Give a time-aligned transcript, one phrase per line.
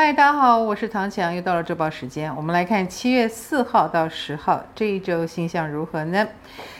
[0.00, 2.32] 嗨，大家好，我是唐强，又到了周报时间。
[2.36, 6.24] 我们来看七月四号到十号这一周星象如何呢？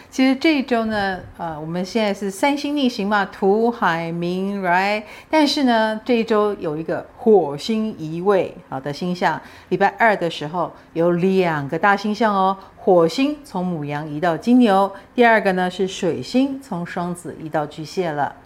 [0.08, 5.02] 其实这一周呢，呃，我们现在是三星逆行嘛，土海冥，right？
[5.29, 18.36] 但是呢，这一周有一个火星移位好的星象，礼拜二的时候有两个大星象哦，火星从母羊移到金牛，第二个呢是水星从双子移到巨蟹了。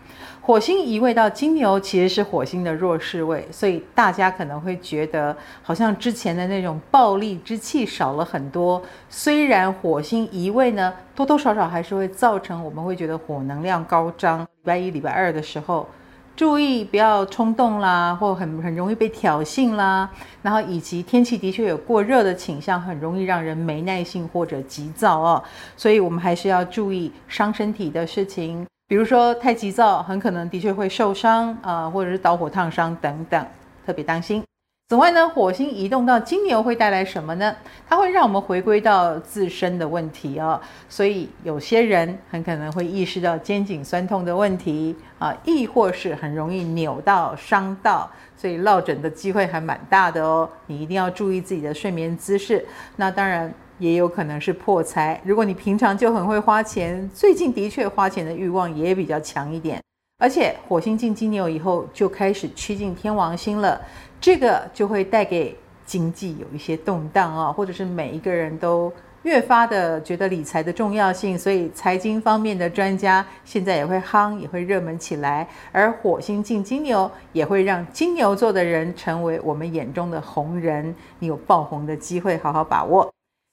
[0.41, 8.83] 火星移位到金牛，其实是火星的弱势位，所以大家可能会觉得好像之前的那种暴力之气少了很多。
[9.09, 14.41] 虽然火星移位呢，多多少少还是会造成我们会觉得火能量高涨。
[14.41, 15.89] 礼拜一、礼拜二的时候，
[16.37, 20.09] 注意不要冲动啦，或很很容易被挑衅啦。
[20.41, 25.43] 然后以及天气的确有过热的倾向，很容易让人没耐性或者急躁哦。
[25.77, 28.67] 所以我们还是要注意伤身体的事情。
[28.93, 33.47] 比如说太急躁，很可能的确会受伤啊、或者是导火烫伤等等，
[33.87, 34.45] 特别当心。
[34.91, 37.57] 此外呢，火星移动到金牛会带来什么呢？
[37.89, 40.61] 它会让我们回归到自身的问题哦。
[40.91, 50.47] 所以有些人很可能会意识到肩颈酸痛的问题啊，亦或是很容易扭到伤到，所以落枕的机会还蛮大的哦。
[50.67, 52.63] 你一定要注意自己的睡眠姿势。
[52.97, 53.51] 那当然。
[53.83, 55.21] 也有可能是破财。
[55.25, 59.83] 如果你平常就很会花钱，最近的确花钱的欲望也比较强一点。
[60.21, 63.81] 而且火星进金牛以后就开始趋近天王星了，
[64.21, 68.93] 这个就会带给经济有一些动荡啊、或者是每一个人都
[69.25, 75.49] 越发的觉得理财的重要性，所以财经方面的专家现在也会夯，也会热门起来。
[75.73, 83.13] 而火星进金牛也会让金牛座的人成为我们眼中的红人，你有爆红的机会，好好把握。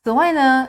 [0.10, 0.68] 此外呢，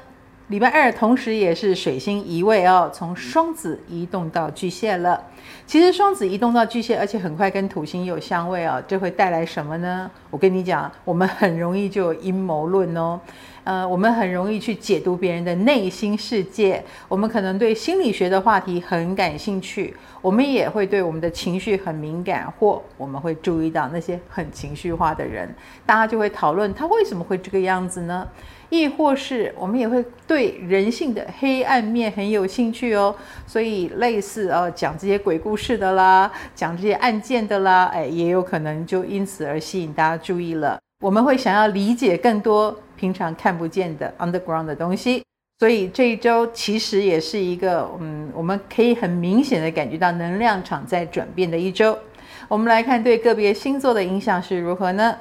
[0.49, 5.19] 礼拜二同时也是水星移位哦，从双子移动到巨蟹了。
[5.67, 10.11] 其实双子移动到巨蟹，而且很快跟土星有相位哦，这会带来什么呢？
[10.29, 13.19] 我跟你讲，我们很容易就有阴谋论哦。
[13.65, 16.85] 呃，我们很容易去解读别人的内心世界。
[17.09, 25.49] 我们可能对心理学的话题很感兴趣，我们也会对我们的情绪很敏感，或我们会注意到那些很情绪化的人，
[25.87, 28.29] 大家就会讨论他为什么会这个样子呢？
[28.71, 33.15] 亦或是我们也会对人性的黑暗面很有兴趣哦，
[33.47, 40.79] 所以类似呃讲这些鬼故事的啦，讲这些案件的啦，哎，也有可能就因此而吸引大家注意了。
[41.05, 45.25] 我们会想要理解更多平常看不见的 underground 的东西，
[45.59, 51.99] 所以这一周其实也是一个嗯，我们可以很明显的感觉到能量场在转变的一周。
[52.47, 55.17] 我们来看对个别星座的影响是如何呢？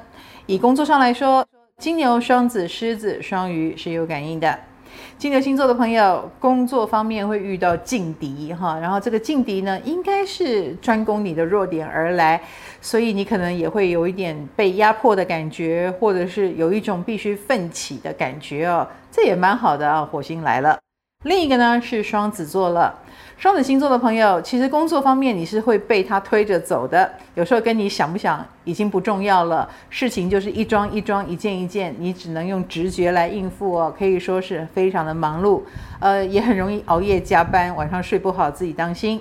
[0.46, 1.44] 以工作上来说。
[1.80, 4.54] 金牛、双子、狮子、双鱼是有感应的。
[5.16, 12.38] 金牛星座的朋友，工作方面会遇到劲敌哈，然后这个劲敌呢，应该是专攻你的弱点而来，
[12.82, 20.78] 所以你可能也会有一点被压迫的感觉，或者是有一种必须奋起的感觉哦，这也蛮好的啊，火星来了。
[21.24, 22.94] 另一个呢是双子座了，
[23.40, 35.62] 双子星座的朋友，其实工作方面你是会被他推着走的，有时候跟你想不想已经不重要了，事情就是一桩一桩，一件一件，你只能用直觉来应付哦，可以说是非常的忙碌，
[36.00, 39.18] 呃，也很容易熬夜加班，晚上睡不好，自己当心。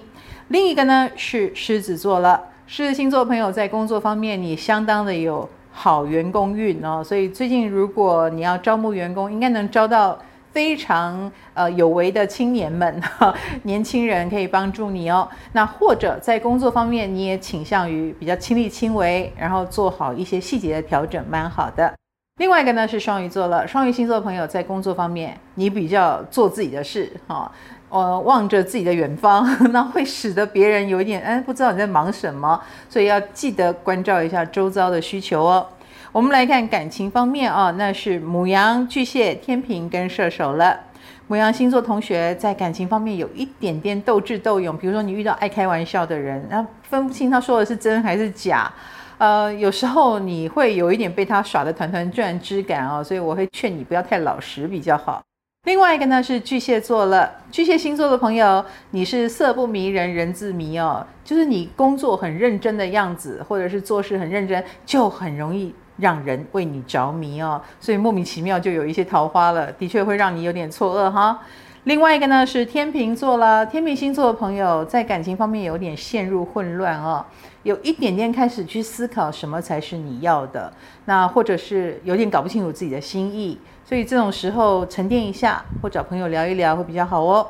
[0.49, 10.19] 另一个呢是狮子座了，狮子星座朋友在工作方面你相当的有好员工运哦，所以最近如果你要招募员工，应该能招到。
[10.59, 13.33] 非常呃有为的青年们哈，
[13.63, 15.25] 年轻人可以帮助你哦。
[15.53, 21.93] 那或者在工作方面，你也倾向于比较亲力亲为，然后做好一些细节的调整，蛮好的。
[22.41, 27.49] 另外一个呢是双鱼座了，双鱼星座的朋友在工作方面，你比较做自己的事，哈，
[27.87, 35.65] 呃，望着自己的远方， 那会使得别人有一点哎不知道你在忙什么，所以要记得关照一下周遭的需求哦。
[36.11, 40.79] 我们来看感情方面啊，那是母羊、巨蟹、天秤跟射手了。
[41.27, 48.71] 母羊星座同学在感情方面有一点点斗智斗勇，比如说你遇到爱开玩笑的人，那分不清他说的是真还是假，
[49.19, 55.21] 呃，有时候你会有一点被他耍得团团转之感哦，所以我会劝你不要太老实比较好。
[55.65, 65.75] 另外一个呢是巨蟹座了，巨蟹星座的朋友，你是色不迷人，人自迷哦，就是你工作很认真的样子，或者是做事很认真，就很容易。
[65.99, 71.39] 让人为你着迷哦，所以莫名其妙就有一些桃花了，的确会让你有点错愕哈。
[71.85, 77.25] 另外一个呢是天秤座啦，天秤星座的朋友在感情方面有点陷入混乱哦，
[77.63, 80.71] 有一点点开始去思考什么才是你要的，
[81.05, 87.47] 那或者是有点搞不清楚自己的心意，所以这种时候沉淀一下或找朋友聊一聊会比较好哦。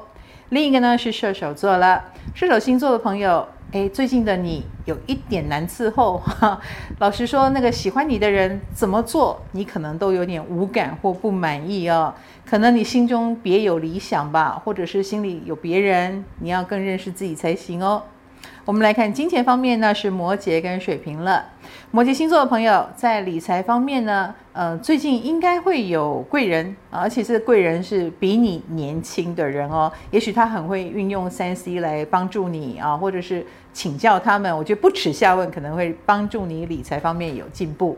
[0.50, 2.04] 另一个呢是射手座了，
[2.36, 3.48] 射手星座的朋友。
[3.72, 6.60] 哎，最近的你有一点难伺候哈。
[6.98, 12.12] 老实说，那个喜欢你的人怎么做，你可能都有点无感或不满意哦。
[12.44, 18.02] 可能你心中别有理想吧，或者是心里有别人，你要更认识自己才行哦。
[18.66, 21.44] 我们来看金钱方面呢，是摩羯跟水瓶了。
[21.92, 29.92] 摩羯星座的朋友在理财方面呢，呃，最近应该会有贵人，而且这个贵人是比你年轻的人哦。
[30.12, 33.44] 也许他很会运用三 C 来帮助你啊，或者是
[33.74, 34.56] 请教他们。
[34.56, 37.98] 我觉得不耻下问，可能会帮助你理财方面有进步。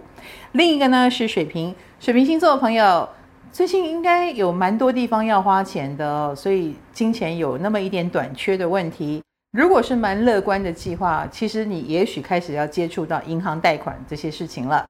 [0.54, 3.10] 另一个呢是水瓶，水瓶星座的朋友
[3.52, 9.22] 最近应该有蛮多地方要花钱的哦，所以金钱有那么一点短缺的问题。
[9.52, 14.86] 如果是蛮乐观的计划，其实你也许开始要接触到银行贷款这些事情了。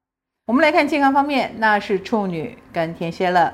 [0.45, 3.51] 我们来看健康方面，那是处女跟天蝎了。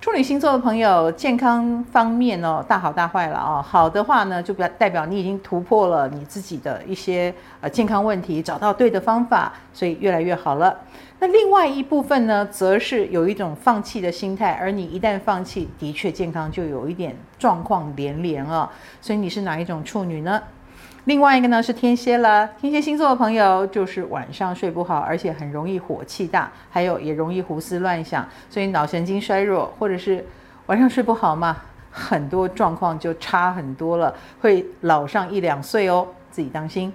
[0.00, 3.64] 处女星座的朋友，健康方面哦，大好大坏了哦。
[3.66, 10.76] 好的话呢，就表代表你已经突破了你自己的一些呃健康问题，找到对的方法，所以越来越好了。
[11.18, 18.70] 那另外一部分呢，则是有一种放弃的心态，而你一旦放弃，的确健康就有一点状况连连啊。
[19.00, 20.40] 所以你是哪一种处女呢？
[21.06, 30.26] 另外一个呢是天蝎了，天蝎星座的朋友就是晚上睡不好，而且很容易火气大，还有也容易胡思乱想，所以脑神经衰弱，或者是
[30.66, 31.58] 晚上睡不好嘛，
[31.92, 36.92] 很多状况就差很多了，会老上一两岁哦，自己当心。